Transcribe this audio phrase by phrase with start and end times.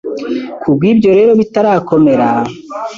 [0.61, 2.27] Ku bw’ibyo rero bitarakomera,